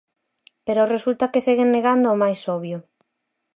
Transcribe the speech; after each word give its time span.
Pero 0.65 0.89
resulta 0.95 1.31
que 1.31 1.45
seguen 1.47 1.69
negando 1.75 2.07
o 2.11 2.19
máis 2.23 2.39
obvio. 2.55 2.77